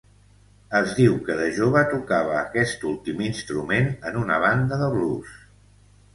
Es 0.77 0.93
diu 0.99 1.17
que 1.27 1.35
de 1.41 1.49
jove 1.57 1.83
tocava 1.91 2.33
aquest 2.39 2.87
últim 2.93 3.23
instrument 3.27 3.93
en 4.13 4.19
una 4.25 4.41
banda 4.47 4.83
de 4.83 4.91
blues. 4.97 5.39